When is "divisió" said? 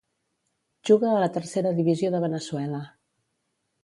1.81-2.09